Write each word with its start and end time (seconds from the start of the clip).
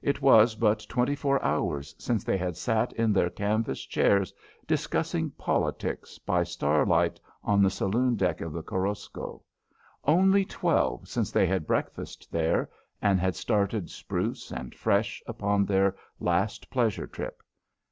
It 0.00 0.22
was 0.22 0.54
but 0.54 0.86
twenty 0.88 1.16
four 1.16 1.44
hours 1.44 1.92
since 1.98 2.22
they 2.22 2.36
had 2.36 2.56
sat 2.56 2.92
in 2.92 3.12
their 3.12 3.28
canvas 3.28 3.84
chairs 3.84 4.32
discussing 4.64 5.30
politics 5.30 6.20
by 6.20 6.44
starlight 6.44 7.18
on 7.42 7.62
the 7.64 7.68
saloon 7.70 8.14
deck 8.14 8.40
of 8.40 8.52
the 8.52 8.62
Korosko; 8.62 9.42
only 10.04 10.44
twelve 10.44 11.08
since 11.08 11.32
they 11.32 11.46
had 11.46 11.66
breakfasted 11.66 12.28
there 12.30 12.70
and 13.02 13.18
had 13.18 13.34
started 13.34 13.90
spruce 13.90 14.52
and 14.52 14.72
fresh 14.72 15.20
upon 15.26 15.64
their 15.66 15.96
last 16.20 16.70
pleasure 16.70 17.08
trip. 17.08 17.42